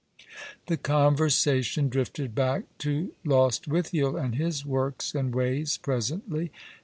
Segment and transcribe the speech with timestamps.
[0.65, 6.51] The conversation drifted back to Lostwithiel and his works and ways, presently.